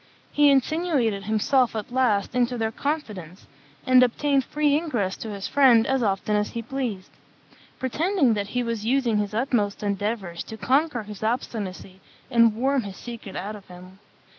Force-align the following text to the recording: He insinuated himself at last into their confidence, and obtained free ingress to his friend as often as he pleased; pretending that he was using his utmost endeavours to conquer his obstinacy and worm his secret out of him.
He 0.31 0.49
insinuated 0.49 1.25
himself 1.25 1.75
at 1.75 1.91
last 1.91 2.33
into 2.33 2.57
their 2.57 2.71
confidence, 2.71 3.45
and 3.85 4.01
obtained 4.01 4.43
free 4.43 4.75
ingress 4.75 5.15
to 5.17 5.29
his 5.29 5.47
friend 5.47 5.85
as 5.85 6.01
often 6.01 6.35
as 6.35 6.49
he 6.49 6.63
pleased; 6.63 7.11
pretending 7.77 8.33
that 8.33 8.47
he 8.47 8.63
was 8.63 8.83
using 8.83 9.17
his 9.17 9.35
utmost 9.35 9.83
endeavours 9.83 10.43
to 10.45 10.57
conquer 10.57 11.03
his 11.03 11.21
obstinacy 11.21 12.01
and 12.31 12.55
worm 12.55 12.81
his 12.81 12.97
secret 12.97 13.35
out 13.35 13.55
of 13.55 13.67
him. 13.67 13.99